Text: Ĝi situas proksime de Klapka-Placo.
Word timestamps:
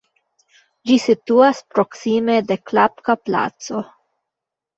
Ĝi 0.89 0.95
situas 1.03 1.61
proksime 1.73 2.39
de 2.53 2.59
Klapka-Placo. 2.71 3.85